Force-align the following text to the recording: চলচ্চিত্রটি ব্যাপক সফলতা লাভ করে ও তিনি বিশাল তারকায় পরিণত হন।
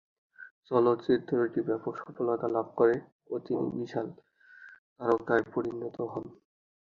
চলচ্চিত্রটি 0.71 1.59
ব্যাপক 1.67 1.93
সফলতা 1.97 2.47
লাভ 2.47 2.67
করে 2.75 2.95
ও 3.29 3.35
তিনি 3.45 3.65
বিশাল 3.77 4.07
তারকায় 4.99 5.45
পরিণত 5.53 5.97
হন। 6.11 6.25